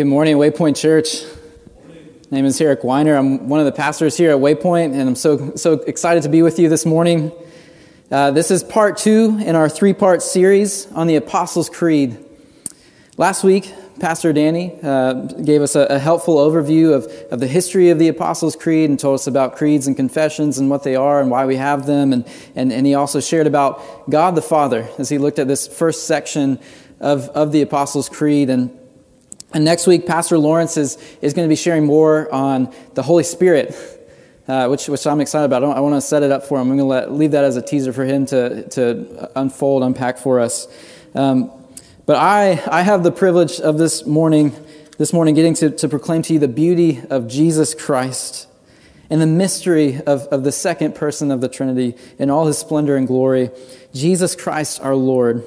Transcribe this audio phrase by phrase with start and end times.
[0.00, 1.24] Good morning, Waypoint Church.
[2.30, 3.16] My name is Eric Weiner.
[3.16, 6.40] I'm one of the pastors here at Waypoint, and I'm so, so excited to be
[6.40, 7.30] with you this morning.
[8.10, 12.16] Uh, this is part two in our three part series on the Apostles' Creed.
[13.18, 17.90] Last week, Pastor Danny uh, gave us a, a, helpful overview of, of the history
[17.90, 21.20] of the Apostles' Creed and told us about creeds and confessions and what they are
[21.20, 22.14] and why we have them.
[22.14, 22.26] And,
[22.56, 26.06] and, and he also shared about God the Father as he looked at this first
[26.06, 26.58] section
[27.00, 28.48] of, of the Apostles' Creed.
[28.48, 28.79] And
[29.52, 33.24] and next week, Pastor Lawrence is, is going to be sharing more on the Holy
[33.24, 33.74] Spirit,
[34.46, 35.64] uh, which, which I'm excited about.
[35.64, 36.70] I, I want to set it up for him.
[36.70, 40.18] I'm going to let, leave that as a teaser for him to, to unfold, unpack
[40.18, 40.68] for us.
[41.14, 41.50] Um,
[42.06, 44.54] but I, I have the privilege of this morning,
[44.98, 48.46] this morning getting to, to proclaim to you the beauty of Jesus Christ
[49.10, 52.96] and the mystery of, of the second person of the Trinity in all his splendor
[52.96, 53.50] and glory.
[53.92, 55.44] Jesus Christ, our Lord.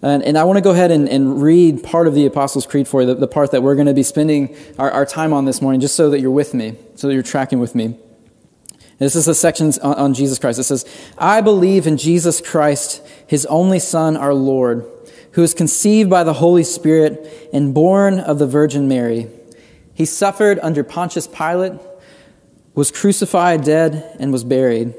[0.00, 2.86] And, and I want to go ahead and, and, read part of the Apostles' Creed
[2.86, 5.44] for you, the, the part that we're going to be spending our, our, time on
[5.44, 7.96] this morning, just so that you're with me, so that you're tracking with me.
[8.98, 10.60] This is a section on, on Jesus Christ.
[10.60, 10.84] It says,
[11.18, 14.88] I believe in Jesus Christ, his only Son, our Lord,
[15.32, 19.28] who was conceived by the Holy Spirit and born of the Virgin Mary.
[19.94, 21.72] He suffered under Pontius Pilate,
[22.74, 24.94] was crucified, dead, and was buried.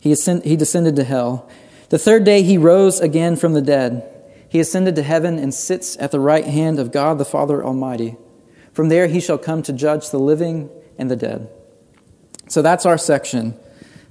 [0.00, 1.48] He, ascend, he descended to hell.
[1.90, 4.10] The third day he rose again from the dead.
[4.54, 8.14] He ascended to heaven and sits at the right hand of God the Father Almighty.
[8.72, 11.50] From there he shall come to judge the living and the dead.
[12.46, 13.58] So that's our section.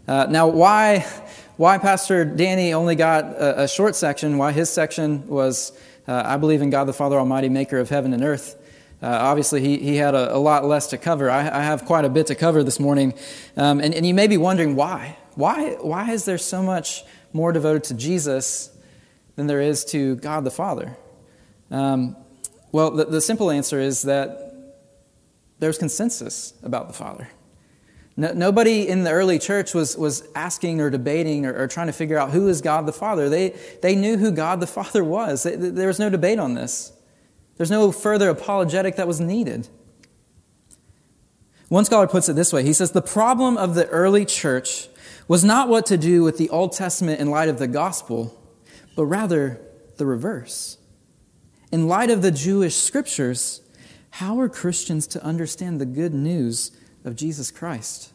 [0.06, 1.06] Uh, now, why,
[1.56, 5.72] why Pastor Danny only got a, a short section, why his section was,
[6.10, 8.62] uh, I believe in God the Father Almighty, maker of heaven and earth.
[9.02, 11.32] Uh, obviously, he, he had a, a, lot less to cover.
[11.32, 13.14] I, I, have quite a bit to cover this morning.
[13.56, 15.16] Um, and, and you may be wondering why.
[15.36, 18.73] Why, why is there so much more devoted to Jesus
[19.36, 20.98] than there is to God the Father?
[21.72, 22.16] Um,
[22.72, 24.54] well, the, the, simple answer is that
[25.60, 27.30] there's consensus about the Father.
[28.16, 31.94] No, nobody in the early church was, was asking or debating or, or, trying to
[31.94, 33.28] figure out who is God the Father.
[33.28, 35.44] They, they knew who God the Father was.
[35.44, 36.94] There was no debate on this.
[37.58, 39.68] There's no further apologetic that was needed.
[41.70, 44.90] One scholar puts it this way he says, The problem of the early church
[45.28, 48.40] was not what to do with the Old Testament in light of the gospel
[48.96, 49.62] but rather
[49.98, 50.78] the reverse.
[51.72, 53.62] In light of the Jewish scriptures,
[54.12, 56.72] how are Christians to understand the good news
[57.04, 58.14] of Jesus Christ?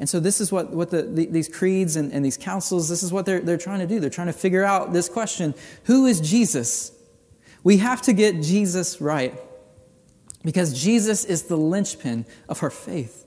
[0.00, 3.02] And so, this is what, what the, the, these creeds and, and these councils, this
[3.02, 3.98] is what they're, they're trying to do.
[3.98, 6.92] They're trying to figure out this question Who is Jesus?
[7.64, 9.38] We have to get Jesus right
[10.44, 13.26] because Jesus is the linchpin of our faith.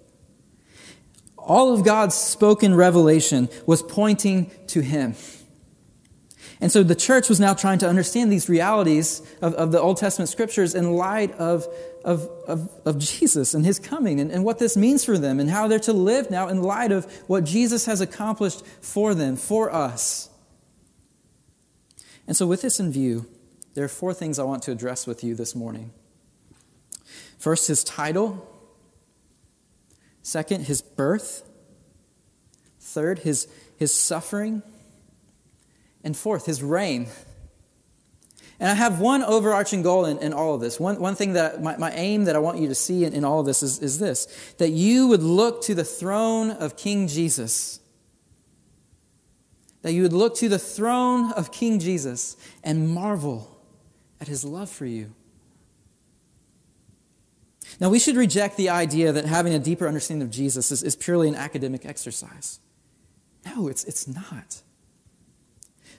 [1.38, 5.16] All of God's spoken revelation was pointing to Him.
[6.62, 9.98] And so the church was now trying to understand these realities of, of the Old
[9.98, 11.68] Testament scriptures in light of,
[12.06, 15.50] of, of, of Jesus and his coming and, and what this means for them and
[15.50, 19.74] how they're to live now in light of what Jesus has accomplished for them, for
[19.74, 20.30] us.
[22.28, 23.26] And so, with this in view,
[23.74, 25.92] there are four things I want to address with you this morning.
[27.40, 28.48] First, his title.
[30.22, 31.50] Second, his birth.
[32.80, 33.48] Third, his,
[33.78, 34.62] his suffering.
[36.04, 37.08] And fourth, his reign.
[38.60, 40.80] And I have one overarching goal in, in all of this.
[40.80, 43.26] One, one thing that my, my aim that I want you to see in, in
[43.26, 47.08] all of this is, is this that you would look to the throne of King
[47.08, 47.80] Jesus.
[49.82, 53.60] That you would look to the throne of King Jesus and marvel
[54.20, 55.16] at his love for you.
[57.80, 60.96] Now, we should reject the idea that having a deeper understanding of Jesus is, is
[60.96, 62.60] purely an academic exercise.
[63.44, 64.62] No, it's, it's not.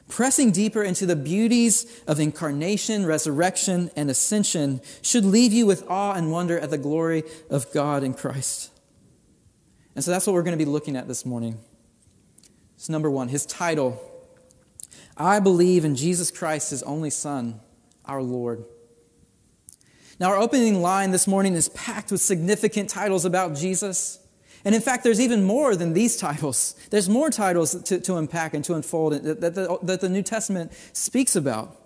[0.09, 6.15] Pressing deeper into the beauties of incarnation, resurrection, and ascension should leave you with awe
[6.15, 8.71] and wonder at the glory of God in Christ.
[9.95, 11.59] And so that's what we're going to be looking at this morning.
[12.77, 14.01] So, number one, his title
[15.17, 17.61] I believe in Jesus Christ, his only Son,
[18.05, 18.65] our Lord.
[20.19, 24.19] Now, our opening line this morning is packed with significant titles about Jesus.
[24.65, 26.75] And in fact, there's even more than these titles.
[26.91, 30.23] There's more titles to, to unpack and to unfold that, that, the, that the New
[30.23, 31.77] Testament speaks about.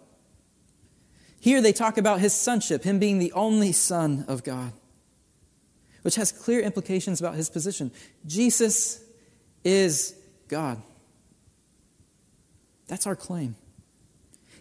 [1.40, 4.73] Here they talk about his sonship, him being the only Son of God,
[6.02, 7.90] which has clear implications about his position.
[8.26, 9.02] Jesus
[9.64, 10.14] is
[10.49, 10.82] God.
[12.88, 13.56] That's our claim.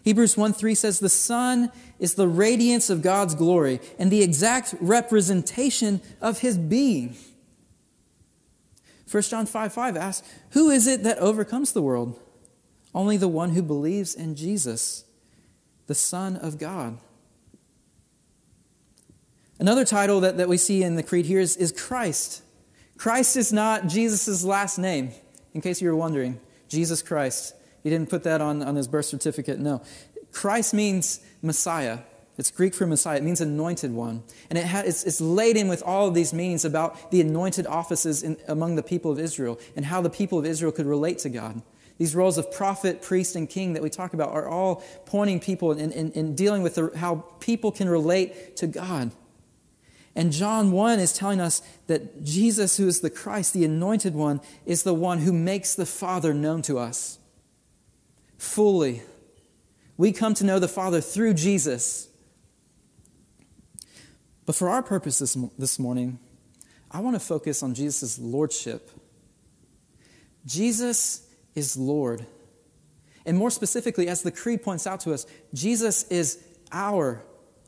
[0.04, 4.74] Hebrews 1 3 says, The Son is the radiance of God's glory and the exact
[4.80, 7.16] representation of his being.
[9.10, 12.18] 1 John 5 5 asks, Who is it that overcomes the world?
[12.94, 15.04] Only the one who believes in Jesus,
[15.86, 16.98] the Son of God.
[19.58, 22.42] Another title that, that we see in the creed here is, is Christ.
[22.96, 25.12] Christ is not Jesus' last name,
[25.54, 26.40] in case you were wondering.
[26.68, 27.54] Jesus Christ.
[27.82, 29.58] He didn't put that on, on his birth certificate.
[29.58, 29.82] No.
[30.32, 32.00] Christ means Messiah.
[32.38, 33.16] It's Greek for Messiah.
[33.16, 34.22] It means anointed one.
[34.50, 38.22] And it ha- it's, it's laden with all of these meanings about the anointed offices
[38.22, 41.30] in, among the people of Israel and how the people of Israel could relate to
[41.30, 41.62] God.
[41.98, 45.72] These roles of prophet, priest, and king that we talk about are all pointing people
[45.72, 49.12] and, and dealing with the, how people can relate to God.
[50.14, 54.40] And John 1 is telling us that Jesus, who is the Christ, the anointed one,
[54.64, 57.18] is the one who makes the Father known to us
[58.38, 59.02] fully.
[59.96, 62.08] We come to know the Father through Jesus.
[64.46, 66.20] But for our purpose this, this morning,
[66.90, 68.90] I want to focus on Jesus' lordship.
[70.46, 72.24] Jesus is Lord.
[73.26, 77.24] And more specifically, as the Creed points out to us, Jesus is our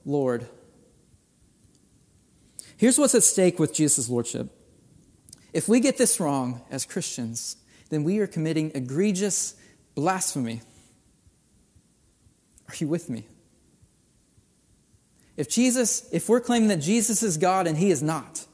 [0.06, 0.46] Lord.
[2.76, 4.48] Here's what's at stake with Jesus' lordship.
[5.52, 7.56] If we get this wrong as Christians,
[7.90, 9.56] then we are committing egregious
[9.96, 10.62] blasphemy.
[12.68, 13.26] Are you with me?
[15.38, 18.44] If Jesus, if we're claiming that Jesus is God and he is not,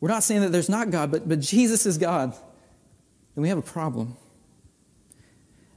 [0.00, 3.58] we're not saying that there's not God, but, but Jesus is God, then we have
[3.58, 4.16] a problem.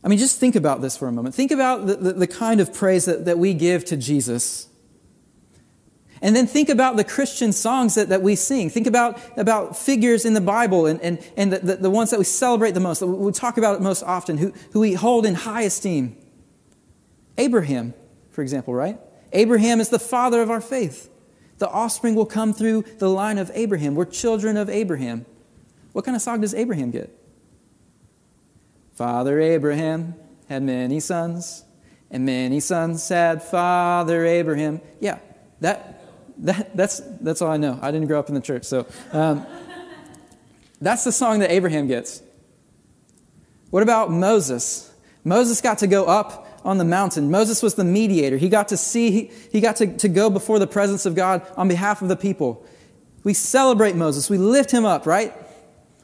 [0.01, 1.35] I mean, just think about this for a moment.
[1.35, 4.69] Think about the, the, the kind of praise that, that we give to Jesus.
[6.21, 8.69] And then think about the Christian songs that, that we sing.
[8.69, 12.17] Think about, about figures in the Bible and, and, and the, the, the ones that
[12.17, 15.35] we celebrate the most, that we talk about most often, who, who we hold in
[15.35, 16.15] high esteem.
[17.37, 17.93] Abraham,
[18.31, 18.99] for example, right?
[19.31, 21.09] Abraham is the father of our faith.
[21.57, 23.95] The offspring will come through the line of Abraham.
[23.95, 25.25] We're children of Abraham.
[25.93, 27.15] What kind of song does Abraham get?
[28.93, 30.15] Father Abraham
[30.49, 31.63] had many sons,
[32.11, 34.81] and many sons had Father Abraham.
[34.99, 35.19] Yeah,
[35.61, 36.03] that,
[36.39, 37.79] that, that's, that's all I know.
[37.81, 38.65] I didn't grow up in the church.
[38.65, 39.45] So um,
[40.79, 42.21] that's the song that Abraham gets.
[43.71, 44.91] What about Moses?
[45.23, 47.29] Moses got to go up on the mountain.
[47.29, 48.37] Moses was the mediator.
[48.37, 51.45] He got to see, he, he got to, to go before the presence of God
[51.57, 52.65] on behalf of the people.
[53.23, 54.29] We celebrate Moses.
[54.29, 55.33] We lift him up, right?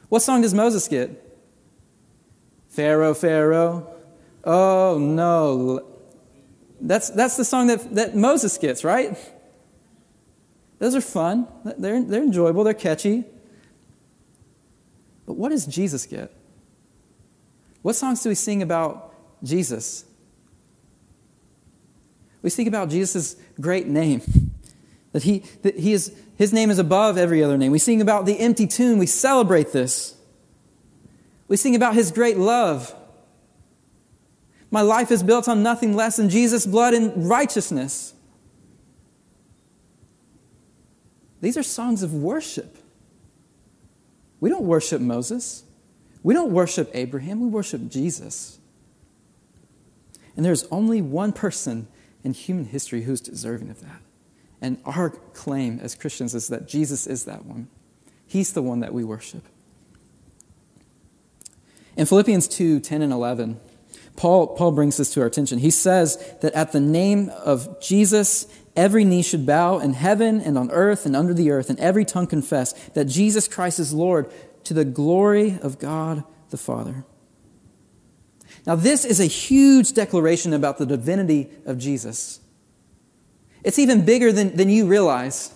[0.08, 1.10] What song does Moses get?
[2.68, 3.94] Pharaoh, Pharaoh.
[4.44, 5.86] Oh no.
[6.80, 9.18] That's, that's the song that, that Moses gets, right?
[10.78, 11.46] Those are fun,
[11.76, 13.24] they're, they're enjoyable, they're catchy.
[15.26, 16.32] But what does Jesus get?
[17.82, 19.14] What songs do we sing about
[19.44, 20.06] Jesus?
[22.42, 24.22] We sing about Jesus' great name.
[25.12, 27.72] That he, that he is, his name is above every other name.
[27.72, 28.96] We sing about the empty tomb.
[28.96, 30.14] We celebrate this.
[31.48, 32.94] We sing about his great love.
[34.70, 38.14] My life is built on nothing less than Jesus' blood and righteousness.
[41.40, 42.78] These are songs of worship.
[44.38, 45.64] We don't worship Moses.
[46.22, 47.40] We don't worship Abraham.
[47.40, 48.58] We worship Jesus.
[50.36, 51.88] And there's only one person
[52.22, 54.02] in human history who's deserving of that.
[54.60, 57.68] And our claim as Christians is that Jesus is that one.
[58.26, 59.44] He's the one that we worship.
[61.96, 63.58] In Philippians 2 10 and 11,
[64.16, 65.58] Paul, Paul brings this to our attention.
[65.58, 70.58] He says that at the name of Jesus, every knee should bow in heaven and
[70.58, 74.30] on earth and under the earth, and every tongue confess that Jesus Christ is Lord
[74.64, 77.04] to the glory of God the Father.
[78.66, 82.40] Now, this is a huge declaration about the divinity of Jesus.
[83.62, 85.52] It's even bigger than, than you realize.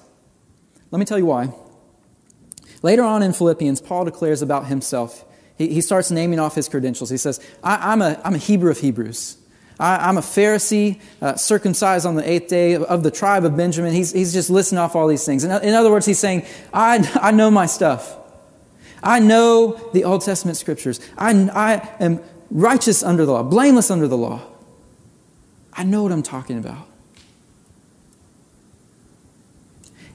[0.91, 1.53] Let me tell you why.
[2.83, 5.25] Later on in Philippians, Paul declares about himself.
[5.57, 7.11] He, he starts naming off his credentials.
[7.11, 9.39] He says, I, am a, I'm a Hebrew of Hebrews.
[9.79, 13.93] I, am a Pharisee, uh, circumcised on the eighth day of the tribe of Benjamin.
[13.93, 15.45] He's, he's just listing off all these things.
[15.45, 18.17] In, in other words, he's saying, I, I know my stuff.
[19.03, 21.01] I know the Old Testament scriptures.
[21.19, 22.21] I, I am
[22.55, 24.41] righteous under the law, blameless under the law.
[25.75, 26.87] I know what I'm talking about.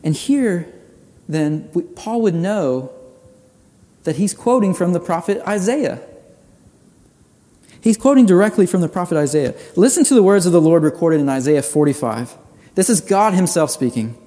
[0.03, 0.71] And here,
[1.27, 2.91] then, Paul would know
[4.05, 6.01] that he's quoting from the prophet Isaiah.
[7.81, 9.53] He's quoting directly from the prophet Isaiah.
[9.75, 12.37] Listen to the words of the Lord recorded in Isaiah 45.
[12.75, 14.17] This is God Himself speaking.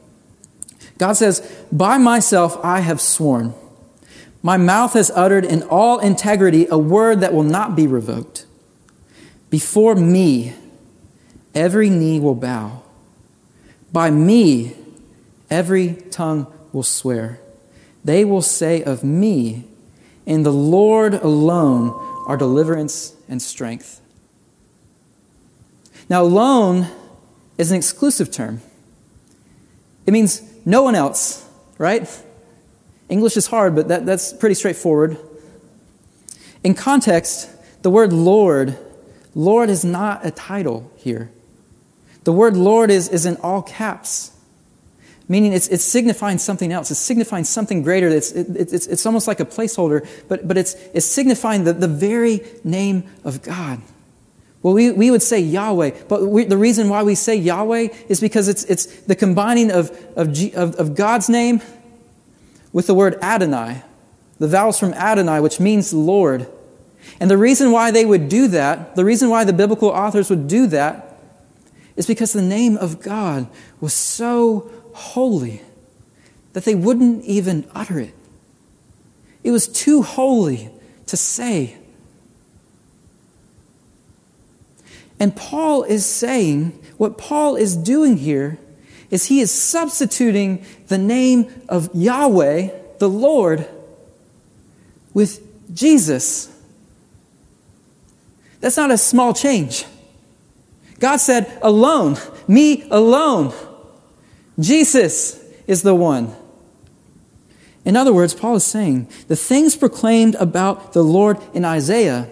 [0.98, 1.40] God says,
[1.72, 3.54] By myself I have sworn.
[4.42, 8.44] My mouth has uttered in all integrity a word that will not be revoked.
[9.50, 10.54] Before me,
[11.54, 12.82] every knee will bow.
[13.92, 14.74] By me,
[15.48, 17.38] every tongue will swear.
[18.04, 19.64] They will say of me,
[20.26, 21.90] In the Lord alone
[22.26, 24.00] are deliverance and strength.
[26.08, 26.88] Now, alone
[27.58, 28.60] is an exclusive term.
[30.04, 32.08] It means no one else, right?
[33.12, 35.18] English is hard, but that, that's pretty straightforward.
[36.64, 37.50] In context,
[37.82, 38.78] the word Lord,
[39.34, 41.30] Lord is not a title here.
[42.24, 44.30] The word Lord is, is in all caps,
[45.28, 46.90] meaning it's, it's signifying something else.
[46.90, 48.08] It's signifying something greater.
[48.08, 51.88] It's, it, it's, it's almost like a placeholder, but, but it's, it's signifying the, the
[51.88, 53.82] very name of God.
[54.62, 58.20] Well, we, we would say Yahweh, but we, the reason why we say Yahweh is
[58.20, 61.60] because it's, it's the combining of, of, G, of, of God's name
[62.72, 63.82] with the word Adonai,
[64.38, 66.46] the vowels from Adonai, which means Lord.
[67.20, 70.48] And the reason why they would do that, the reason why the biblical authors would
[70.48, 71.20] do that,
[71.96, 73.46] is because the name of God
[73.80, 75.60] was so holy
[76.54, 78.14] that they wouldn't even utter it.
[79.44, 80.70] It was too holy
[81.06, 81.76] to say.
[85.18, 88.58] And Paul is saying, what Paul is doing here
[89.12, 93.68] is he is substituting the name of Yahweh, the Lord,
[95.12, 95.42] with
[95.74, 96.48] Jesus.
[98.60, 99.84] That's not a small change.
[100.98, 102.16] God said, alone,
[102.48, 103.52] me alone.
[104.58, 106.34] Jesus is the one.
[107.84, 112.30] In other words, Paul is saying the things proclaimed about the Lord in Isaiah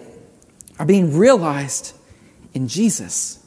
[0.79, 1.93] are being realized
[2.55, 3.40] in Jesus.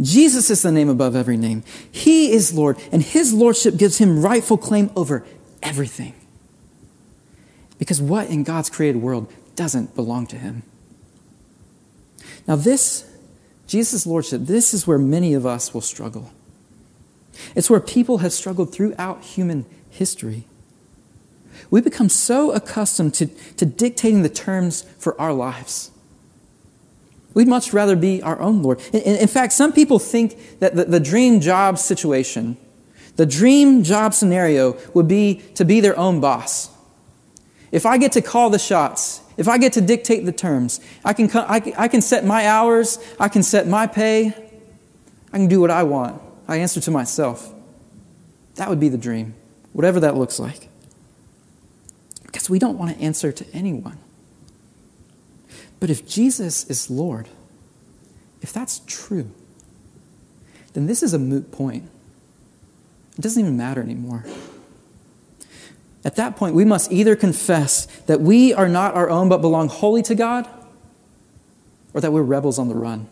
[0.00, 1.62] Jesus is the name above every name.
[1.90, 5.24] He is Lord, and his lordship gives him rightful claim over
[5.62, 6.14] everything.
[7.78, 10.62] Because what in God's created world doesn't belong to him?
[12.46, 13.10] Now, this,
[13.66, 16.32] Jesus' lordship, this is where many of us will struggle.
[17.54, 20.44] It's where people have struggled throughout human history.
[21.70, 25.90] We become so accustomed to, to dictating the terms for our lives.
[27.34, 28.80] We'd much rather be our own Lord.
[28.92, 32.56] In, in fact, some people think that the, the dream job situation,
[33.16, 36.70] the dream job scenario, would be to be their own boss.
[37.72, 41.12] If I get to call the shots, if I get to dictate the terms, I
[41.12, 44.32] can, I, I can set my hours, I can set my pay,
[45.32, 46.22] I can do what I want.
[46.46, 47.52] I answer to myself.
[48.54, 49.34] That would be the dream,
[49.72, 50.68] whatever that looks like.
[52.22, 53.98] Because we don't want to answer to anyone.
[55.80, 57.28] But if Jesus is Lord,
[58.40, 59.30] if that's true,
[60.72, 61.88] then this is a moot point.
[63.16, 64.24] It doesn't even matter anymore.
[66.04, 69.68] At that point, we must either confess that we are not our own but belong
[69.68, 70.48] wholly to God,
[71.94, 73.08] or that we're rebels on the run.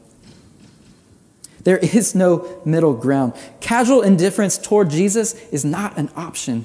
[1.65, 3.35] There is no middle ground.
[3.61, 6.65] Casual indifference toward Jesus is not an option.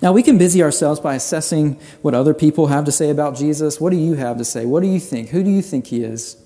[0.00, 3.80] Now, we can busy ourselves by assessing what other people have to say about Jesus.
[3.80, 4.64] What do you have to say?
[4.64, 5.30] What do you think?
[5.30, 6.36] Who do you think he is?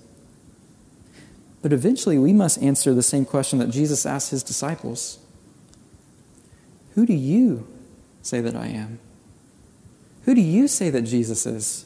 [1.61, 5.19] But eventually, we must answer the same question that Jesus asked his disciples
[6.95, 7.67] Who do you
[8.21, 8.99] say that I am?
[10.25, 11.85] Who do you say that Jesus is?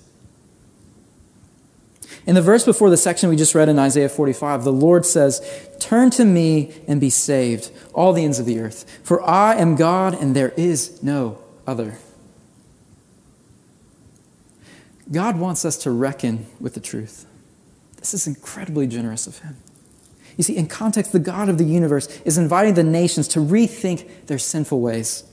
[2.25, 5.41] In the verse before the section we just read in Isaiah 45, the Lord says,
[5.79, 9.75] Turn to me and be saved, all the ends of the earth, for I am
[9.75, 11.97] God and there is no other.
[15.11, 17.25] God wants us to reckon with the truth.
[17.97, 19.57] This is incredibly generous of Him.
[20.37, 24.27] You see, in context, the God of the universe is inviting the nations to rethink
[24.27, 25.23] their sinful ways.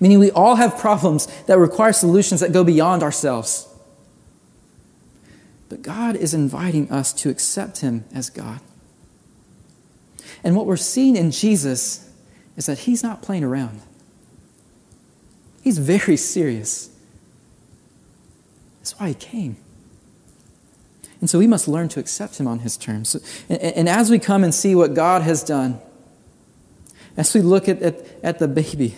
[0.00, 3.68] Meaning, we all have problems that require solutions that go beyond ourselves.
[5.68, 8.60] But God is inviting us to accept Him as God.
[10.42, 12.10] And what we're seeing in Jesus
[12.56, 13.82] is that He's not playing around.
[15.62, 16.90] He's very serious.
[18.80, 19.56] That's why he came.
[21.20, 23.16] And so we must learn to accept him on his terms.
[23.48, 25.80] And, as we come and see what God has done,
[27.16, 28.96] as we look at, at, at the baby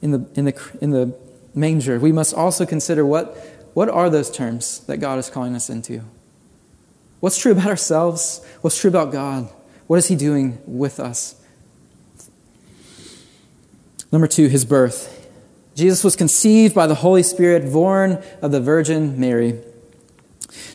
[0.00, 1.14] in the, in, the, in the
[1.54, 3.36] manger, we must also consider what,
[3.74, 6.02] what are those terms that God is calling us into?
[7.20, 8.44] What's true about ourselves?
[8.62, 9.48] What's true about God?
[9.86, 11.40] What is He doing with us?
[14.10, 15.15] Number two, His birth.
[15.76, 19.60] Jesus was conceived by the Holy Spirit, born of the Virgin Mary.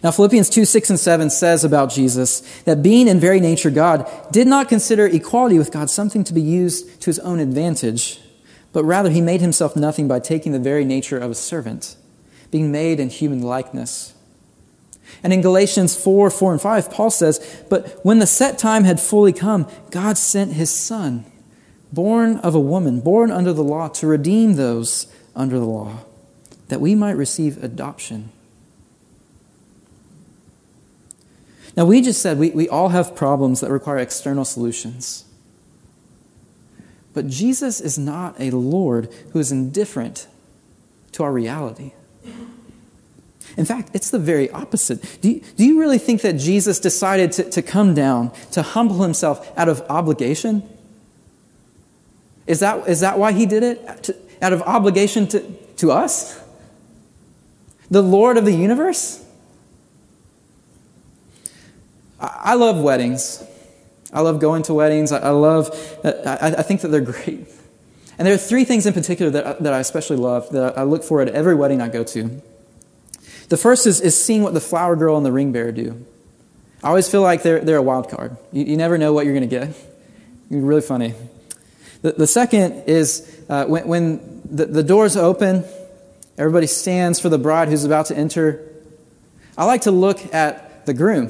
[0.03, 4.07] Now, Philippians 2 6 and 7 says about Jesus that being in very nature God,
[4.31, 8.21] did not consider equality with God something to be used to his own advantage,
[8.73, 11.95] but rather he made himself nothing by taking the very nature of a servant,
[12.51, 14.13] being made in human likeness.
[15.23, 18.99] And in Galatians 4 4 and 5, Paul says, But when the set time had
[18.99, 21.25] fully come, God sent his Son
[21.91, 25.99] born of a woman, born under the law, to redeem those under the law,
[26.69, 28.31] that we might receive adoption.
[31.75, 35.25] Now, we just said we, we all have problems that require external solutions.
[37.13, 40.27] But Jesus is not a Lord who is indifferent
[41.13, 41.91] to our reality.
[43.57, 45.19] In fact, it's the very opposite.
[45.21, 49.01] Do you, do you really think that Jesus decided to, to come down, to humble
[49.03, 50.63] himself out of obligation?
[52.51, 54.09] Is that, is that why he did it?
[54.41, 55.39] Out of obligation to,
[55.77, 56.37] to us?
[57.89, 59.23] The Lord of the universe?
[62.19, 63.41] I, love weddings.
[64.11, 65.13] I love going to weddings.
[65.13, 65.69] I, love,
[66.03, 67.47] I, I think that they're great.
[68.17, 71.05] And there are three things in particular that, that I especially love that I look
[71.05, 72.41] for at every wedding I go to.
[73.47, 76.05] The first is, is seeing what the flower girl and the ring bearer do.
[76.83, 78.35] I always feel like they're, they're a wild card.
[78.51, 79.69] You, you never know what you're going to get.
[79.69, 79.79] It's
[80.49, 81.13] really funny.
[82.01, 85.63] The, the second is uh, when, when the, the doors open,
[86.37, 88.67] everybody stands for the bride who's about to enter.
[89.57, 91.29] I like to look at the groom.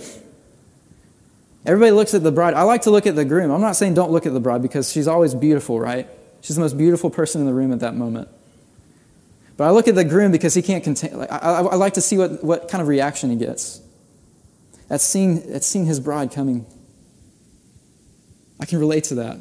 [1.65, 2.53] Everybody looks at the bride.
[2.55, 3.51] I like to look at the groom.
[3.51, 6.07] I'm not saying don't look at the bride because she's always beautiful, right?
[6.41, 8.29] She's the most beautiful person in the room at that moment.
[9.57, 11.13] But I look at the groom because he can't contain.
[11.13, 13.79] I, I, I, like to see what, what kind of reaction he gets.
[14.89, 16.65] At seeing, at seeing his bride coming.
[18.59, 19.37] I can relate to that.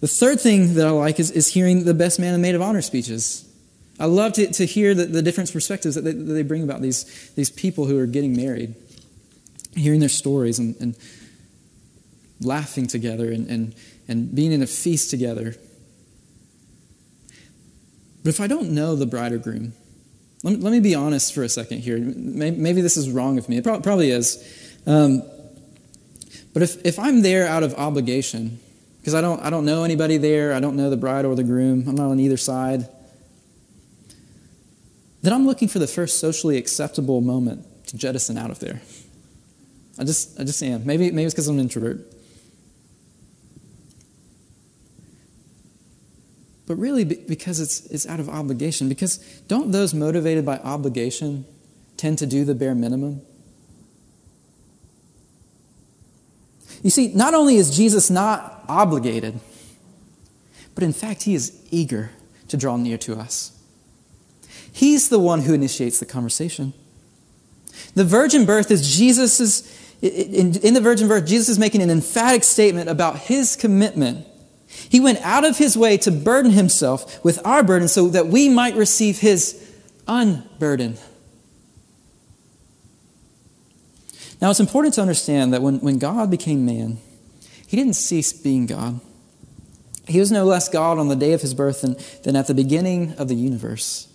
[0.00, 2.62] The third thing that I like is, is hearing the best man and maid of
[2.62, 3.44] honor speeches.
[3.98, 6.82] I love to, to hear the, the different perspectives that they, that they bring about
[6.82, 8.76] these, these people who are getting married,
[9.74, 10.94] hearing their stories and, and
[12.40, 13.74] laughing together and, and,
[14.06, 15.56] and being in a feast together.
[18.22, 19.72] But if I don't know the bride or groom,
[20.44, 21.98] let me, let me be honest for a second here.
[21.98, 23.56] Maybe, maybe this is wrong of me.
[23.56, 24.78] It pro- probably is.
[24.86, 25.22] Um,
[26.54, 28.60] but if, if I'm there out of obligation,
[29.08, 31.42] because I don't, I don't know anybody there, I don't know the bride or the
[31.42, 32.86] groom, I'm not on either side,
[35.22, 38.82] then I'm looking for the first socially acceptable moment to jettison out of there.
[39.98, 40.84] I just, I just am.
[40.84, 42.00] Maybe, maybe it's because I'm an introvert.
[46.66, 48.90] but really because it's, it's out of obligation.
[48.90, 49.16] Because
[49.48, 51.46] don't those motivated by obligation
[51.96, 53.22] tend to do the bare minimum?
[56.82, 59.40] You see, not only is Jesus not obligated,
[60.74, 62.10] but in fact, he is eager
[62.48, 63.52] to draw near to us.
[64.72, 66.72] He's the one who initiates the conversation.
[67.94, 72.44] The virgin birth is Jesus's, in, in the virgin birth, Jesus is making an emphatic
[72.44, 74.26] statement about his commitment
[74.68, 78.48] he went out of his way to burden himself with our burden so that we
[78.48, 79.64] might receive his
[80.06, 80.98] unburden.
[84.40, 86.98] Now, it's important to understand that when, when God became man,
[87.66, 89.00] he didn't cease being God.
[90.06, 92.54] He was no less God on the day of his birth than, than at the
[92.54, 94.08] beginning of the universe.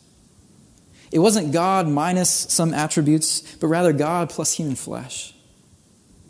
[1.12, 5.36] It wasn't God minus some attributes, but rather God plus human flesh.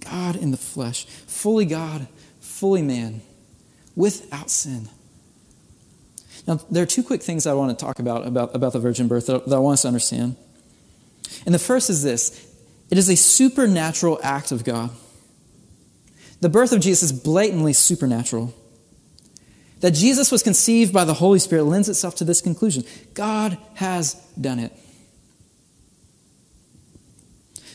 [0.02, 2.08] God in the flesh, fully God,
[2.42, 3.22] fully man
[3.96, 4.90] without sin.
[6.46, 9.08] Now, there are two quick things I want to talk about about, about the virgin
[9.08, 10.36] birth that, that I want us to understand.
[11.46, 12.53] And the first is this
[12.90, 14.92] it is a supernatural act of God.
[16.42, 18.54] The birth of Jesus is blatantly supernatural.
[19.80, 24.14] That Jesus was conceived by the Holy Spirit lends itself to this conclusion God has
[24.40, 24.72] done it.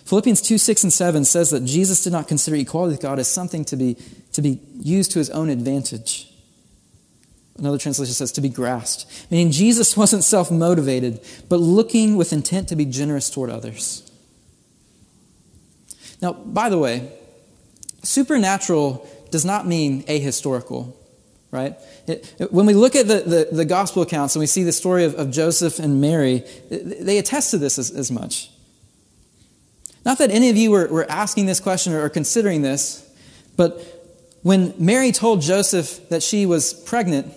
[0.09, 3.29] Philippians 2 6 and 7 says that Jesus did not consider equality with God as
[3.29, 3.97] something to be,
[4.33, 6.33] to be used to his own advantage.
[7.59, 12.68] Another translation says to be grasped, meaning Jesus wasn't self motivated, but looking with intent
[12.68, 14.08] to be generous toward others.
[16.20, 17.11] Now, by the way,
[18.02, 20.94] supernatural does not mean ahistorical,
[21.50, 21.76] right?
[22.07, 24.72] It, it, when we look at the, the, the, gospel accounts and we see the
[24.72, 28.50] story of, of Joseph and Mary, they attest to this as, as much.
[30.04, 33.04] Not that any of you were, were asking this question or considering this,
[33.57, 33.83] but
[34.42, 37.33] when Mary told Joseph that she was pregnant,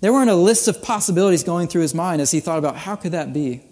[0.00, 2.96] there weren't a list of possibilities going through his mind as he thought about how
[2.96, 3.62] could that be.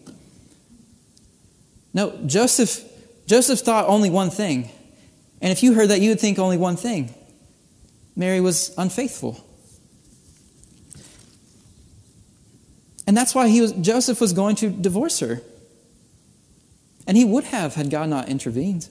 [1.95, 2.89] No, Joseph,
[3.27, 4.71] Joseph thought only one thing.
[5.41, 7.15] And if you heard that, you would think only one thing
[8.15, 9.45] Mary was unfaithful.
[13.07, 15.41] And that's why he was, Joseph was going to divorce her.
[17.07, 18.89] And he would have had God not intervened.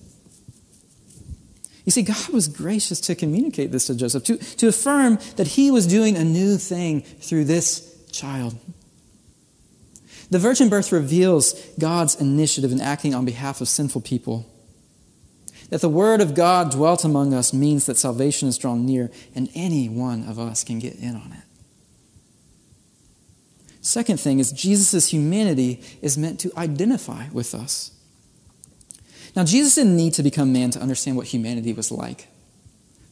[1.86, 5.72] You see, God was gracious to communicate this to Joseph, to, to affirm that he
[5.72, 8.56] was doing a new thing through this child.
[10.32, 14.50] The virgin birth reveals God's initiative in acting on behalf of sinful people.
[15.70, 19.50] That the word of God dwelt among us means that salvation is drawn near, and
[19.54, 21.44] any one of us can get in on it.
[23.82, 27.92] Second thing is, Jesus' humanity is meant to identify with us.
[29.36, 32.28] Now, Jesus didn't need to become man to understand what humanity was like.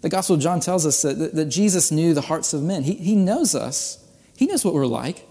[0.01, 2.84] The Gospel of John tells us that, that Jesus knew the hearts of men.
[2.84, 4.05] He, he knows us,
[4.38, 5.25] He knows what we're like.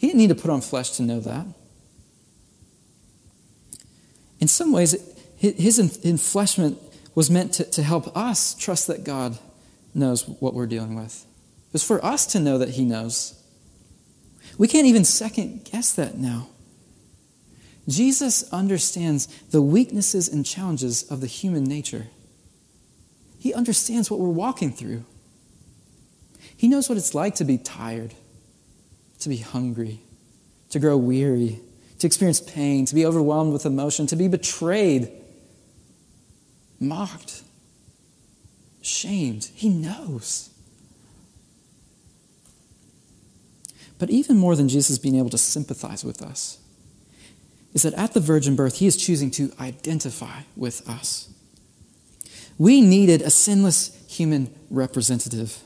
[0.00, 1.46] He didn't need to put on flesh to know that.
[4.40, 4.92] In some ways,
[5.36, 6.78] his enfleshment
[7.14, 9.38] was meant to, to help us trust that God
[9.94, 11.26] knows what we're dealing with.
[11.68, 13.34] It was for us to know that He knows.
[14.56, 16.48] We can't even second guess that now.
[17.86, 22.06] Jesus understands the weaknesses and challenges of the human nature.
[23.38, 25.04] He understands what we're walking through.
[26.56, 28.14] He knows what it's like to be tired,
[29.20, 30.00] to be hungry,
[30.70, 31.60] to grow weary,
[31.98, 35.10] to experience pain, to be overwhelmed with emotion, to be betrayed,
[36.78, 37.42] mocked,
[38.82, 39.50] shamed.
[39.54, 40.50] He knows.
[43.98, 46.58] But even more than Jesus being able to sympathize with us,
[47.74, 51.28] is that at the virgin birth, he is choosing to identify with us.
[52.58, 55.58] We needed a sinless human representative.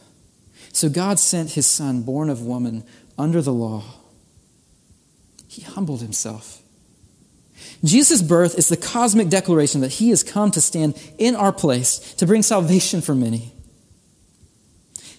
[0.73, 2.85] So God sent his son, born of woman,
[3.19, 3.83] under the law.
[5.47, 6.63] He humbled himself.
[7.85, 12.15] Jesus' birth is the cosmic declaration that he has come to stand in our place
[12.15, 13.53] to bring salvation for many,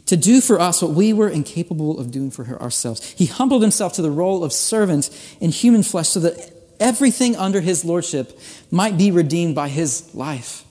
[0.05, 3.11] to do for us what we were incapable of doing for ourselves.
[3.11, 7.61] He humbled himself to the role of servant in human flesh so that everything under
[7.61, 8.37] his lordship
[8.69, 10.63] might be redeemed by his life.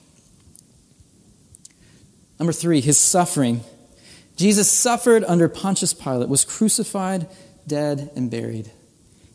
[2.39, 3.61] Number three, his suffering.
[4.35, 7.27] Jesus suffered under Pontius Pilate, was crucified,
[7.67, 8.71] dead, and buried.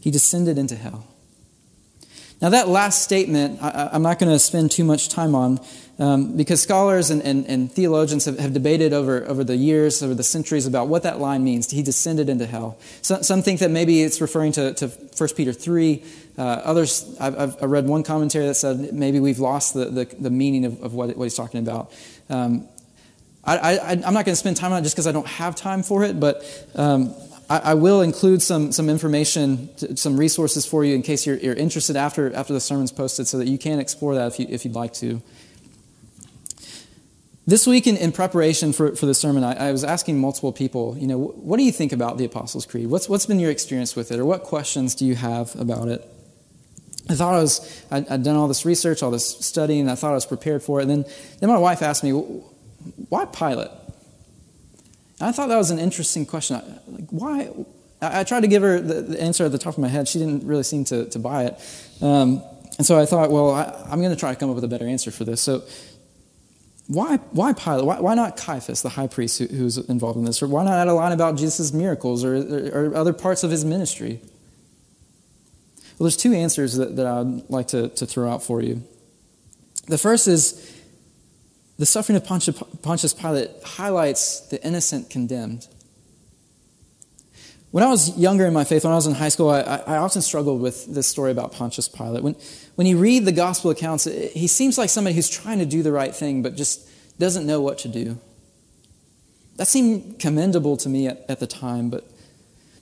[0.00, 1.06] He descended into hell.
[2.40, 5.60] Now, that last statement, I, am not going to spend too much time on
[5.98, 10.14] um, because scholars and, and, and theologians have, have, debated over, over the years, over
[10.14, 11.70] the centuries, about what that line means.
[11.70, 12.78] He descended into hell.
[13.02, 16.02] So, some think that maybe it's referring to, to 1 Peter 3.
[16.38, 20.30] Uh, others, I've, I've, read one commentary that said maybe we've lost the, the, the
[20.30, 21.92] meaning of, of what, what he's talking about.
[22.30, 22.69] Um,
[23.56, 25.82] I, am not going to spend time on it just because I don't have time
[25.82, 27.14] for it, but um,
[27.48, 31.54] I, I, will include some, some information, some resources for you in case you're, you're,
[31.54, 34.64] interested after, after the sermon's posted so that you can explore that if, you, if
[34.64, 35.20] you'd like to.
[37.46, 40.96] This week, in, in preparation for, for the sermon, I, I, was asking multiple people,
[40.96, 42.86] you know, what do you think about the Apostles' Creed?
[42.86, 46.08] What's, what's been your experience with it, or what questions do you have about it?
[47.08, 50.12] I thought I was, I'd, I'd done all this research, all this studying, I thought
[50.12, 50.82] I was prepared for it.
[50.82, 52.12] And then, then my wife asked me,
[53.08, 53.70] why Pilate?
[55.20, 56.60] I thought that was an interesting question.
[56.88, 57.50] Like, why?
[58.00, 60.08] I, tried to give her the, the, answer at the top of my head.
[60.08, 62.02] She didn't really seem to, to buy it.
[62.02, 62.42] Um,
[62.78, 64.68] and so I thought, well, I, am going to try to come up with a
[64.68, 65.42] better answer for this.
[65.42, 65.62] So,
[66.86, 67.84] why, why Pilate?
[67.84, 70.42] Why, why not Caiaphas, the high priest who, who's involved in this?
[70.42, 73.50] Or why not add a line about Jesus' miracles or, or, or other parts of
[73.50, 74.20] his ministry?
[75.98, 78.82] Well, there's two answers that, that I'd like to, to throw out for you.
[79.86, 80.79] The first is
[81.80, 85.66] the suffering of Pontius Pilate highlights the innocent condemned.
[87.70, 89.96] When I was younger in my faith, when I was in high school, I, I
[89.96, 92.22] often struggled with this story about Pontius Pilate.
[92.22, 92.36] When,
[92.74, 95.90] when you read the gospel accounts, he seems like somebody who's trying to do the
[95.90, 96.86] right thing, but just
[97.18, 98.18] doesn't know what to do.
[99.56, 102.04] That seemed commendable to me at, at the time, but,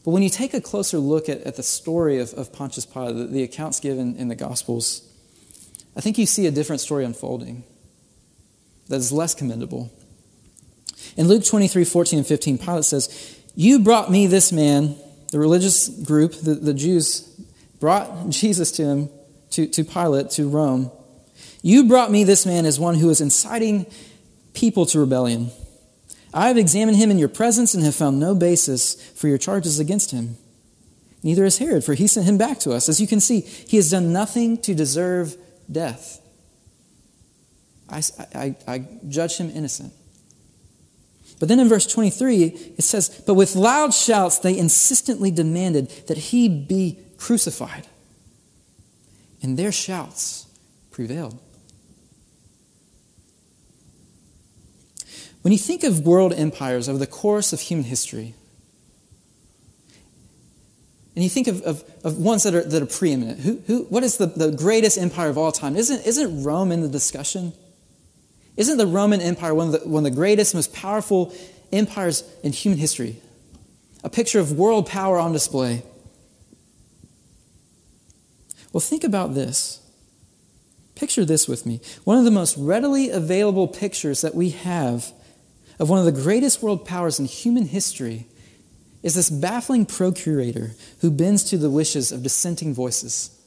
[0.04, 3.14] but when you take a closer look at, at the story of, of Pontius Pilate,
[3.14, 5.08] the, the accounts given in the gospels,
[5.96, 7.62] I think you see a different story unfolding
[8.88, 9.90] that is less commendable.
[11.16, 14.96] In Luke 23 14 and 15, Pilate says, You brought me this man,
[15.31, 17.22] the religious group, the, the Jews,
[17.81, 19.11] brought Jesus to him,
[19.51, 20.90] to, to Pilate, to Rome.
[21.62, 23.87] You brought me this man as one who is inciting
[24.55, 25.51] people to rebellion.
[26.33, 29.79] I have examined him in your presence and have found no basis for your charges
[29.79, 30.37] against him.
[31.22, 32.88] Neither has Herod, for he sent him back to us.
[32.88, 35.37] As you can see, he has done nothing to deserve
[35.70, 36.20] death.
[37.90, 38.03] I,
[38.35, 39.92] I, I judge him innocent.
[41.38, 42.44] But then in verse 23,
[42.77, 47.87] it says, But with loud shouts they insistently demanded that he be crucified.
[49.42, 50.46] And their shouts
[50.90, 51.38] prevailed.
[55.42, 58.35] When you think of world empires over the course of human history,
[61.14, 64.03] and you think of, of, of ones that are, that are preeminent, who, who, what
[64.03, 65.74] is the, the greatest empire of all time?
[65.77, 67.53] Isn't, isn't Rome in the discussion?
[68.58, 71.32] Isn't the Roman Empire one of the, one of the greatest, most powerful
[71.72, 73.22] empires in human history?
[74.02, 75.84] A picture of world power on display.
[78.72, 79.80] Well, think about this.
[80.96, 81.80] Picture this with me.
[82.02, 85.12] One of the most readily available pictures that we have
[85.78, 88.26] of one of the greatest world powers in human history
[89.04, 93.38] is this baffling procurator who bends to the wishes of dissenting voices.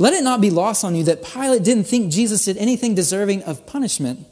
[0.00, 3.42] Let it not be lost on you that Pilate didn't think Jesus did anything deserving
[3.42, 4.26] of punishment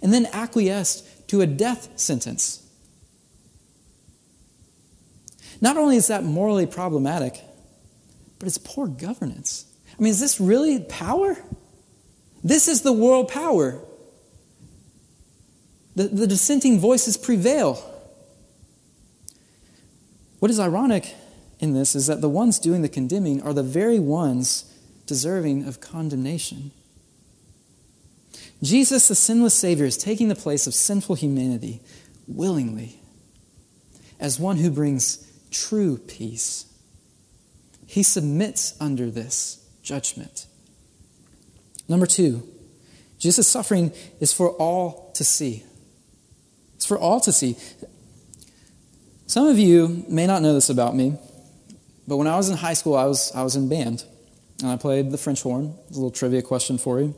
[0.00, 2.64] and then acquiesced to a death sentence.
[5.60, 7.42] Not only is that morally problematic,
[8.38, 9.64] but it's poor governance.
[9.98, 11.36] I mean, is this really power?
[12.44, 13.76] This is the world power.
[15.96, 17.74] The, the dissenting voices prevail.
[20.38, 21.12] What is ironic
[21.60, 24.64] in this is that the ones doing the condemning are the very ones
[25.06, 26.72] deserving of condemnation.
[28.62, 31.80] Jesus, the sinless Savior, is taking the place of sinful humanity
[32.26, 33.00] willingly
[34.18, 36.66] as one who brings true peace.
[37.86, 40.46] He submits under this judgment.
[41.88, 42.46] Number two,
[43.18, 45.64] Jesus' suffering is for all to see.
[46.76, 47.56] It's for all to see.
[49.26, 51.16] Some of you may not know this about me,
[52.10, 54.02] but when I was in high school, I was, I was in band.
[54.62, 55.76] And I played the French horn.
[55.86, 57.14] It's a little trivia question for you.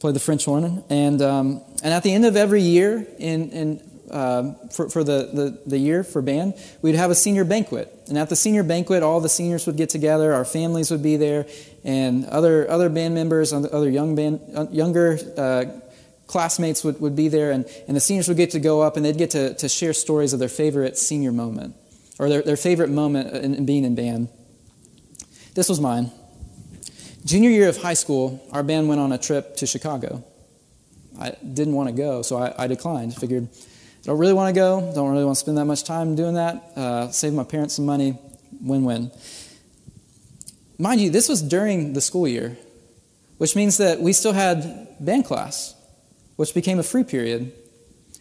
[0.00, 0.84] Played the French horn.
[0.90, 5.30] And, um, and at the end of every year in, in uh, for, for the,
[5.32, 7.90] the, the year for band, we'd have a senior banquet.
[8.08, 11.16] And at the senior banquet, all the seniors would get together, our families would be
[11.16, 11.46] there,
[11.82, 15.64] and other, other band members, other young band, uh, younger uh,
[16.26, 19.06] classmates would, would be there, and, and the seniors would get to go up and
[19.06, 21.74] they'd get to, to share stories of their favorite senior moment
[22.18, 24.28] or their, their favorite moment in, in being in band.
[25.54, 26.10] This was mine.
[27.24, 30.24] Junior year of high school, our band went on a trip to Chicago.
[31.18, 33.14] I didn't want to go, so I, I declined.
[33.14, 33.48] Figured
[34.04, 36.72] don't really want to go, don't really want to spend that much time doing that,
[36.76, 38.16] uh, save my parents some money,
[38.60, 39.10] win win.
[40.78, 42.56] Mind you, this was during the school year,
[43.38, 45.74] which means that we still had band class,
[46.36, 47.52] which became a free period.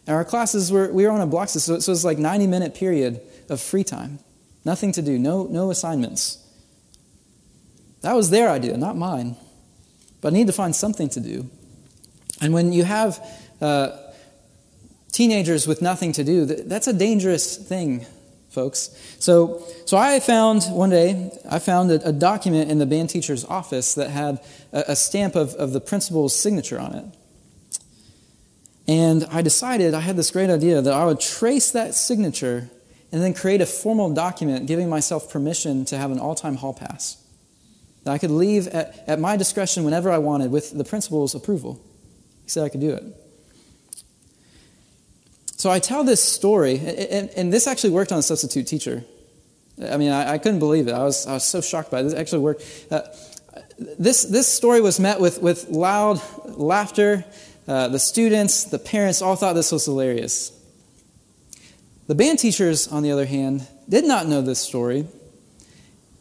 [0.07, 2.47] And our classes were, we were on a block system, so it was like 90
[2.47, 4.19] minute period of free time.
[4.65, 6.43] Nothing to do, no, no assignments.
[8.01, 9.35] That was their idea, not mine.
[10.21, 11.49] But I need to find something to do.
[12.41, 13.19] And when you have
[13.61, 13.97] uh,
[15.11, 18.05] teenagers with nothing to do, that's a dangerous thing,
[18.49, 18.89] folks.
[19.19, 23.45] So, so I found one day, I found a, a document in the band teacher's
[23.45, 24.39] office that had
[24.71, 27.05] a, a stamp of, of the principal's signature on it.
[28.87, 32.69] And I decided, I had this great idea that I would trace that signature
[33.11, 36.73] and then create a formal document giving myself permission to have an all time hall
[36.73, 37.23] pass.
[38.03, 41.81] That I could leave at, at my discretion whenever I wanted with the principal's approval.
[42.43, 43.03] He said I could do it.
[45.57, 49.03] So I tell this story, and, and this actually worked on a substitute teacher.
[49.83, 50.93] I mean, I, I, couldn't believe it.
[50.93, 52.03] I was, I was so shocked by it.
[52.03, 52.63] This actually worked.
[52.91, 53.01] Uh,
[53.77, 57.25] this, this story was met with, with loud laughter.
[57.67, 60.51] Uh, the students, the parents all thought this was hilarious.
[62.07, 65.07] The band teachers, on the other hand, did not know this story,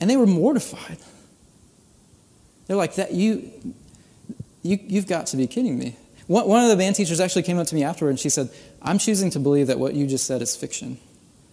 [0.01, 0.99] and they were mortified.
[2.67, 3.51] They're like, that you,
[4.63, 5.97] you, you've got to be kidding me.
[6.27, 8.51] One of the band teachers actually came up to me afterward and she said,
[8.83, 10.99] I'm choosing to believe that what you just said is fiction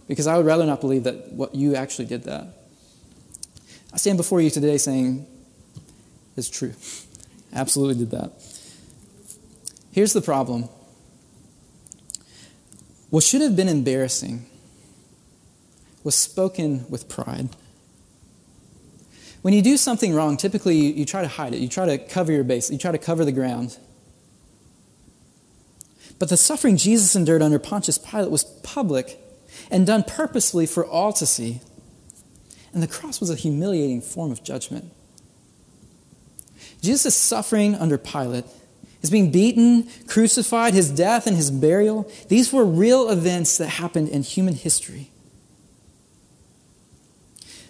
[0.07, 2.47] because I would rather not believe that what you actually did that.
[3.93, 5.27] I stand before you today saying
[6.35, 6.73] it's true.
[7.53, 8.31] Absolutely did that.
[9.91, 10.69] Here's the problem
[13.13, 14.43] what should have been embarrassing
[16.03, 17.47] was spoken with pride.
[19.43, 21.99] When you do something wrong, typically you, you try to hide it, you try to
[21.99, 23.77] cover your base, you try to cover the ground.
[26.17, 29.19] But the suffering Jesus endured under Pontius Pilate was public
[29.69, 31.61] and done purposely for all to see.
[32.73, 34.91] And the cross was a humiliating form of judgment.
[36.81, 38.45] Jesus' suffering under Pilate,
[39.03, 44.07] his being beaten, crucified, his death, and his burial, these were real events that happened
[44.07, 45.11] in human history.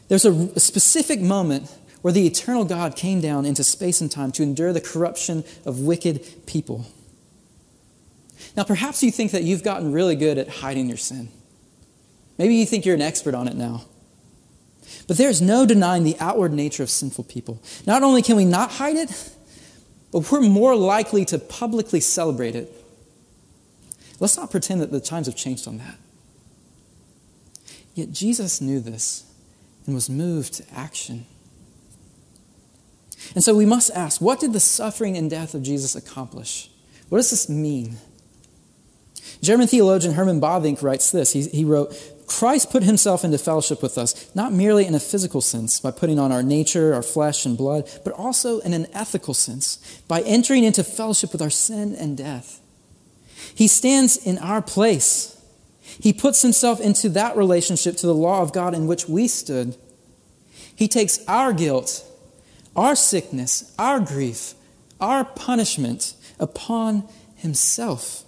[0.10, 4.32] There's a, a specific moment where the eternal God came down into space and time
[4.34, 6.86] to endure the corruption of wicked people.
[8.56, 11.30] Now, perhaps you think that you've gotten really good at hiding your sin.
[12.38, 13.86] Maybe you think you're an expert on it now.
[15.08, 17.60] But there's no denying the outward nature of sinful people.
[17.88, 19.32] Not only can we not hide it,
[20.14, 22.72] but we're more likely to publicly celebrate it.
[24.20, 25.96] Let's not pretend that the times have changed on that.
[27.96, 29.26] Yet Jesus knew this
[29.86, 31.26] and was moved to action.
[33.34, 36.70] And so we must ask what did the suffering and death of Jesus accomplish?
[37.10, 37.98] What does this mean?
[39.42, 41.34] German theologian Herman Bavinck writes this.
[41.34, 41.94] He, he wrote,
[42.28, 46.20] Christ put himself into fellowship with us, not merely in a physical sense, by putting
[46.20, 50.64] on our nature, our flesh and blood, but also in an ethical sense, by entering
[50.64, 52.60] into fellowship with our sin and death.
[53.54, 55.40] He stands in our place.
[55.82, 59.76] He puts himself into that relationship to the law of God in which we stood.
[60.76, 62.06] He takes our guilt,
[62.76, 64.56] our sickness, our grief,
[65.00, 68.24] our punishment upon himself.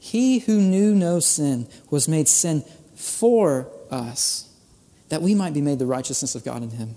[0.00, 4.48] He who knew no sin was made sin for us,
[5.10, 6.96] that we might be made the righteousness of God in him.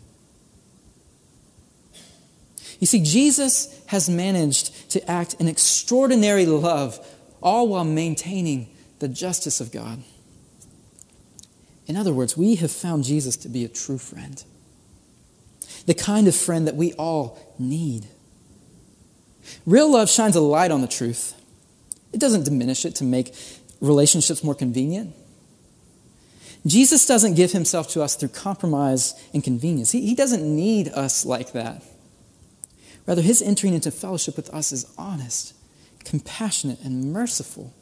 [2.80, 7.06] You see, Jesus has managed to act in extraordinary love,
[7.42, 10.02] all while maintaining the justice of God.
[11.86, 14.42] In other words, we have found Jesus to be a true friend,
[15.86, 18.08] the kind of friend that we all need.
[19.66, 21.36] Real love shines a light on the truth.
[22.14, 23.36] It doesn't diminish it to make
[23.82, 25.14] relationships more convenient.
[26.66, 29.92] Jesus doesn't give himself to us through compromise and convenience.
[29.92, 31.84] He, he doesn't need us like that.
[33.06, 35.54] Rather, his entering into fellowship with us is honest,
[36.06, 37.74] compassionate, and merciful.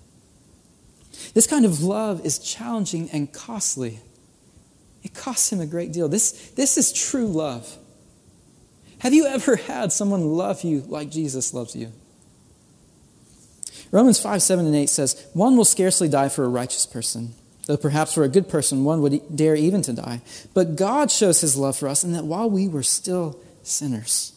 [1.36, 4.00] This kind of love is challenging and costly.
[5.04, 6.08] It costs him a great deal.
[6.08, 7.78] This, this is true love.
[9.00, 11.92] Have you ever had someone love you like Jesus loves you?
[13.92, 17.34] Romans 5 7 and 8 says, One will scarcely die for a righteous person,
[17.68, 20.22] though perhaps for a good person one would dare even to die.
[20.54, 24.34] But God shows his love for us in that while we were still sinners,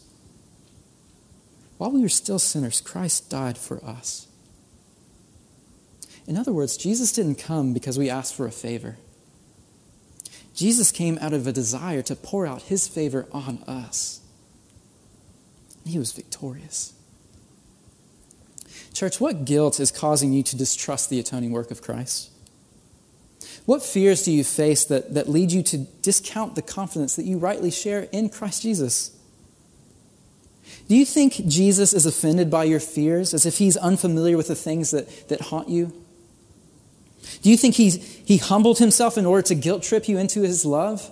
[1.77, 4.27] while we were still sinners, Christ died for us.
[6.27, 8.97] In other words, Jesus didn't come because we asked for a favor.
[10.55, 14.21] Jesus came out of a desire to pour out his favor on us.
[15.85, 16.94] He was victorious.
[18.95, 22.31] Church, what guilt is causing you to distrust the atoning work of Christ?
[23.65, 27.37] What fears do you face that, that lead you to discount the confidence that you
[27.37, 29.11] rightly share in Christ Jesus?
[30.87, 34.55] Do you think Jesus is offended by your fears as if he's unfamiliar with the
[34.55, 35.91] things that, that haunt you?
[37.41, 40.63] Do you think he's, he humbled himself in order to guilt trip you into his
[40.63, 41.11] love?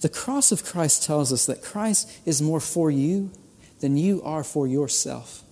[0.00, 3.30] The cross of Christ tells us that Christ is more for you
[3.80, 5.42] than you are for yourself.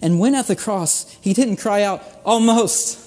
[0.00, 2.98] And when at the cross, he didn't cry out, almost.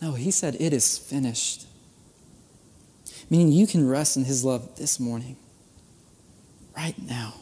[0.00, 1.66] No, he said, it is finished.
[3.28, 5.36] Meaning you can rest in his love this morning,
[6.76, 7.34] right now.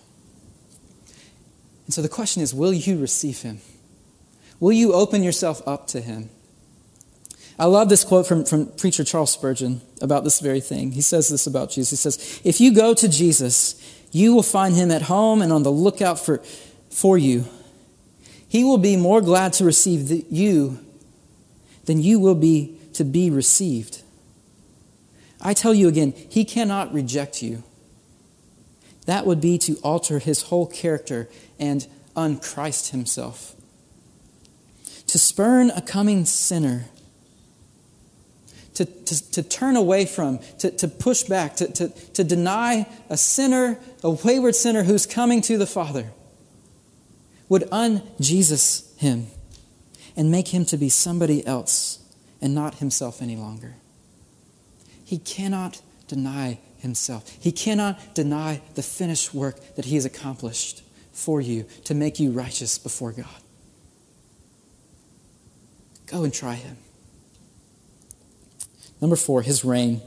[1.87, 3.61] And so the question is will you receive him?
[4.61, 6.31] Will you open yourself up to him?
[7.59, 10.93] I love this quote from, from preacher Charles Spurgeon about this very thing.
[10.93, 11.91] He says this about Jesus.
[11.91, 15.65] He says, If you go to Jesus, you will find him at home and on
[15.65, 16.39] the lookout for,
[16.91, 17.47] for you.
[18.49, 20.79] He will be more glad to receive you
[21.85, 24.03] than you will be to be received.
[25.41, 27.63] I tell you again, he cannot reject you.
[29.07, 33.55] That would be to alter his whole character and unchrist himself.
[35.07, 36.87] To spurn a coming sinner
[38.79, 43.17] to, to, to turn away from, to, to push back, to, to, to deny a
[43.17, 46.13] sinner, a wayward sinner who's coming to the Father,
[47.49, 49.29] would un-Jesus him
[50.17, 51.99] and make him to be somebody else
[52.41, 53.75] and not himself any longer.
[55.05, 57.29] He cannot deny himself.
[57.41, 60.83] He cannot deny the finished work that he has accomplished
[61.13, 63.27] for you to make you righteous before God.
[66.07, 66.77] Go and try him.
[69.01, 70.01] Number four, his reign.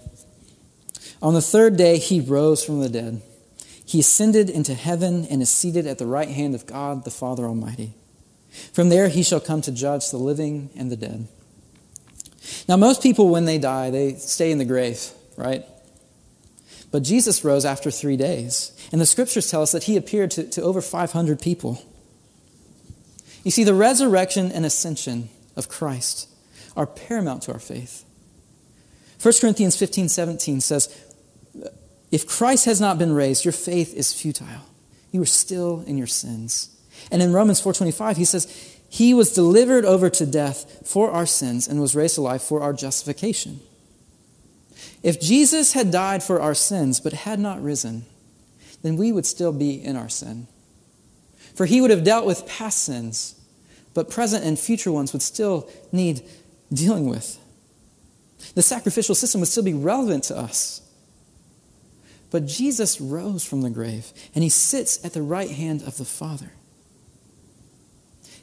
[1.21, 3.21] On the third day, he rose from the dead.
[3.91, 7.43] He ascended into heaven and is seated at the right hand of God the Father
[7.43, 7.93] Almighty.
[8.71, 11.27] From there, he shall come to judge the living and the dead.
[12.69, 15.65] Now, most people, when they die, they stay in the grave, right?
[16.89, 18.71] But Jesus rose after three days.
[18.93, 21.83] And the scriptures tell us that he appeared to, to over 500 people.
[23.43, 25.27] You see, the resurrection and ascension
[25.57, 26.29] of Christ
[26.77, 28.05] are paramount to our faith.
[29.21, 30.97] 1 Corinthians 15 17 says,
[32.11, 34.65] If Christ has not been raised, your faith is futile.
[35.11, 36.69] You are still in your sins.
[37.09, 38.47] And in Romans 4:25 he says,
[38.89, 42.73] "He was delivered over to death for our sins and was raised alive for our
[42.73, 43.61] justification."
[45.03, 48.05] If Jesus had died for our sins but had not risen,
[48.81, 50.47] then we would still be in our sin.
[51.55, 53.35] For he would have dealt with past sins,
[53.93, 56.23] but present and future ones would still need
[56.71, 57.37] dealing with.
[58.55, 60.81] The sacrificial system would still be relevant to us.
[62.31, 66.05] But Jesus rose from the grave, and he sits at the right hand of the
[66.05, 66.53] Father.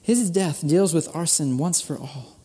[0.01, 2.37] His death deals with our sin once for all.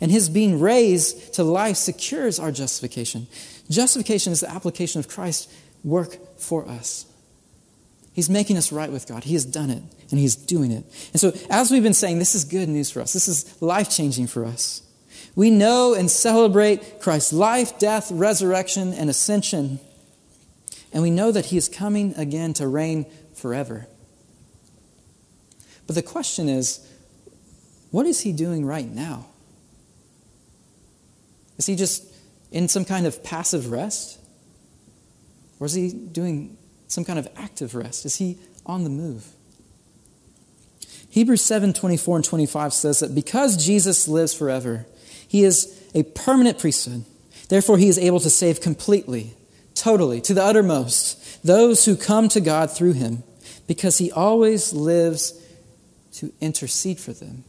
[0.00, 3.26] And his being raised to life secures our justification.
[3.68, 5.48] Justification is the application of Christ's
[5.84, 7.06] work for us.
[8.12, 9.24] He's making us right with God.
[9.24, 10.84] He has done it, and he's doing it.
[11.12, 13.12] And so, as we've been saying, this is good news for us.
[13.12, 14.82] This is life changing for us.
[15.36, 19.78] We know and celebrate Christ's life, death, resurrection, and ascension.
[20.92, 23.86] And we know that he is coming again to reign forever.
[25.86, 26.86] But the question is
[27.90, 29.26] what is he doing right now?
[31.56, 32.04] Is he just
[32.50, 34.18] in some kind of passive rest?
[35.60, 38.06] Or is he doing some kind of active rest?
[38.06, 39.26] Is he on the move?
[41.10, 44.86] Hebrews 7 24 and 25 says that because Jesus lives forever,
[45.26, 47.04] he is a permanent priesthood.
[47.48, 49.34] Therefore, he is able to save completely,
[49.78, 53.22] totally, to the uttermost, those who come to God through him,
[53.66, 55.40] because he always lives
[56.14, 57.44] to intercede for them.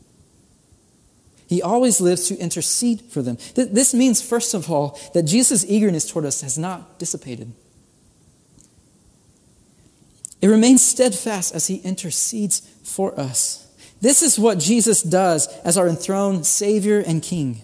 [1.48, 3.38] He always lives to intercede for them.
[3.56, 7.52] This means, first of all, that Jesus' eagerness toward us has not dissipated.
[10.42, 13.68] It remains steadfast as he intercedes for us.
[14.00, 17.62] This is what Jesus does as our enthroned Savior and King.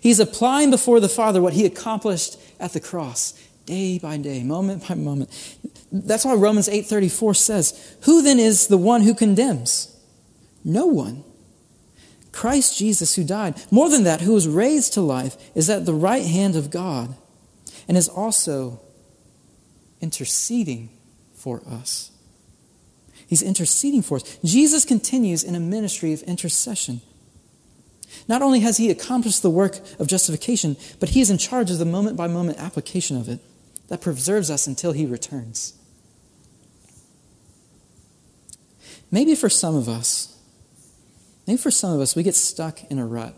[0.00, 3.34] He's applying before the Father what he accomplished at the cross,
[3.68, 5.30] day by day, moment by moment.
[5.92, 9.88] That's why Romans 8:34 says, "Who then is the one who condemns?
[10.64, 11.24] No one.
[12.32, 15.94] Christ Jesus, who died, more than that, who was raised to life, is at the
[15.94, 17.14] right hand of God
[17.86, 18.80] and is also
[20.00, 20.90] interceding
[21.34, 22.10] for us.
[23.26, 24.38] He's interceding for us.
[24.44, 27.00] Jesus continues in a ministry of intercession.
[28.26, 31.78] Not only has he accomplished the work of justification, but he is in charge of
[31.78, 33.40] the moment by moment application of it
[33.88, 35.74] that preserves us until he returns.
[39.10, 40.38] Maybe for some of us,
[41.48, 43.34] Maybe for some of us, we get stuck in a rut.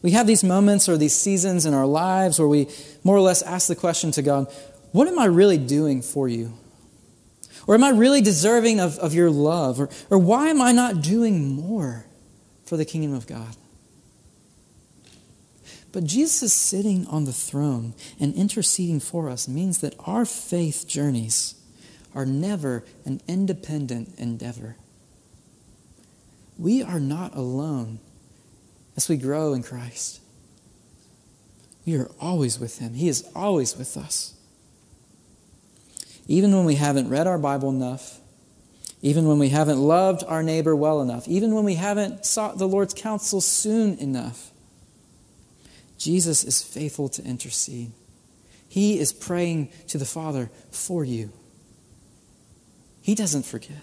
[0.00, 2.66] We have these moments or these seasons in our lives where we
[3.04, 4.50] more or less ask the question to God,
[4.92, 6.54] What am I really doing for you?
[7.66, 9.78] Or am I really deserving of, of your love?
[9.78, 12.06] Or, or why am I not doing more
[12.64, 13.54] for the kingdom of God?
[15.92, 21.54] But Jesus sitting on the throne and interceding for us means that our faith journeys
[22.14, 24.76] are never an independent endeavor
[26.60, 27.98] we are not alone
[28.94, 30.20] as we grow in Christ.
[31.86, 34.34] We are always with Him, He is always with us.
[36.28, 38.20] Even when we haven't read our Bible enough,
[39.02, 42.68] even when we haven't loved our neighbor well enough, even when we haven't sought the
[42.68, 44.50] Lord's counsel soon enough,
[46.00, 47.92] Jesus is faithful to intercede.
[48.66, 51.30] He is praying to the Father for you.
[53.02, 53.82] He doesn't forget,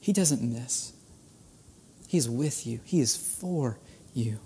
[0.00, 0.92] He doesn't miss.
[2.08, 3.78] He's with you, He is for
[4.14, 4.40] you.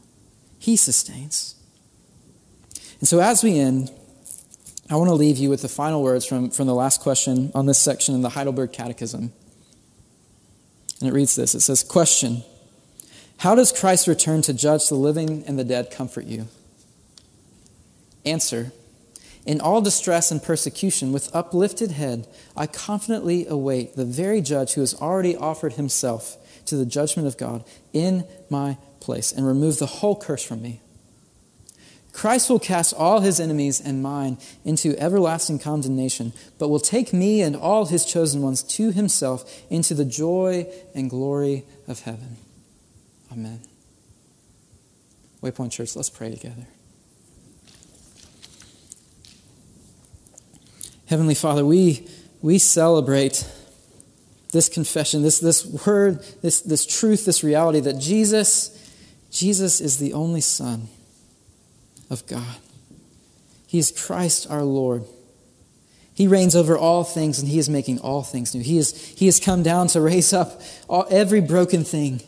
[0.59, 1.55] He sustains.
[2.99, 3.91] And so, as we end,
[4.91, 7.65] I want to leave you with the final words from, from the last question on
[7.65, 9.33] this section in the Heidelberg Catechism.
[11.01, 12.45] And it reads this It says, Question
[13.41, 16.49] How does Christ return to judge the living and the dead comfort you?
[18.23, 18.71] Answer
[19.47, 24.83] In all distress and persecution, with uplifted head, I confidently await the very judge who
[24.83, 26.37] has already offered himself
[26.67, 27.65] to the judgment of God
[27.95, 30.83] in my place and remove the whole curse from me.
[32.13, 34.37] Christ will cast all his enemies and mine
[34.67, 39.95] into everlasting condemnation, but will take me and all his chosen ones to himself into
[39.95, 42.37] the joy and glory of heaven.
[43.33, 43.61] Amen.
[45.43, 46.67] Waypoint Church, let's pray together.
[51.07, 52.07] Heavenly Father, we,
[52.41, 53.49] we celebrate
[54.53, 58.77] this confession, this, this word, this, this truth, this reality that Jesus,
[59.31, 60.89] Jesus is the only Son
[62.11, 62.57] of God.
[63.67, 65.05] He is Christ our Lord.
[66.15, 68.63] He reigns over all things and he is making all things new.
[68.63, 72.21] He, is, he has come down to raise up all, every broken thing.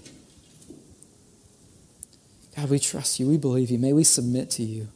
[2.56, 3.26] God, we trust you.
[3.26, 3.78] We believe you.
[3.78, 4.88] May we submit to you.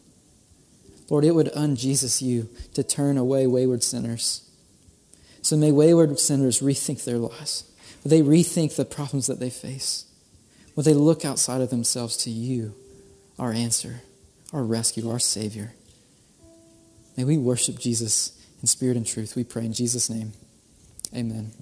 [1.09, 4.43] Lord, it would un-Jesus you to turn away wayward sinners.
[5.43, 7.65] So may wayward sinners rethink their lives.
[8.03, 10.05] Would they rethink the problems that they face?
[10.75, 12.75] Would they look outside of themselves to you,
[13.39, 14.03] our answer,
[14.53, 15.73] our rescue, our Savior?
[17.17, 19.37] May we worship Jesus in spirit and truth.
[19.37, 20.33] We pray in Jesus' name.
[21.15, 21.53] Amen.